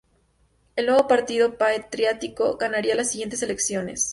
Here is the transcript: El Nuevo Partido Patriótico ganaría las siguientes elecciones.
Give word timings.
El 0.75 0.87
Nuevo 0.87 1.07
Partido 1.07 1.59
Patriótico 1.59 2.57
ganaría 2.57 2.95
las 2.95 3.11
siguientes 3.11 3.43
elecciones. 3.43 4.09